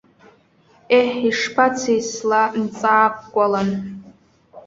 [0.97, 3.69] Еҳ, ишԥацеи сла нҵаакәкәалан!